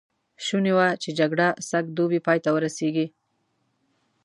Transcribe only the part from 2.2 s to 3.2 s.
پای ته ورسېږي.